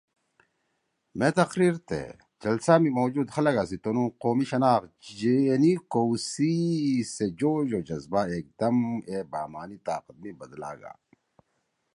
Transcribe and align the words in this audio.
مے 1.17 1.29
تقریر 1.39 1.75
تے 1.87 2.01
جلسہ 2.41 2.73
می 2.81 2.89
موجود 2.99 3.27
خلَگا 3.35 3.63
سی 3.69 3.77
تنُو 3.83 4.05
قومی 4.21 4.45
شناخت 4.51 4.89
جینی 5.17 5.73
کؤ 5.91 6.11
سی 6.29 6.51
سے 7.13 7.25
جوش 7.39 7.69
او 7.75 7.81
جزبہ 7.89 8.21
ایکدم 8.31 8.77
اے 9.09 9.17
بامعنی 9.31 9.77
طاقت 9.87 10.15
می 10.21 10.31
بدلاگا 10.39 10.93